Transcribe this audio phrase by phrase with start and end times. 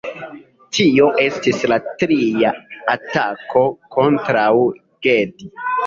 [0.77, 2.55] Tio estis la tria
[2.97, 3.67] atako
[3.99, 4.51] kontraŭ
[5.09, 5.57] Gedi.